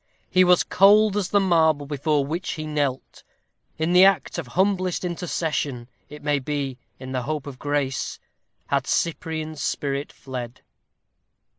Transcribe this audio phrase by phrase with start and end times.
[0.31, 3.21] He was cold as the marble before which he knelt.
[3.77, 8.17] In the act of humblest intercession it may be, in the hope of grace
[8.69, 10.61] had Cyprian's spirit fled.